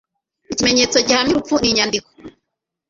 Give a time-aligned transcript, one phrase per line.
[0.51, 2.09] ikimenyetso gihamya urupfu ni inyandiko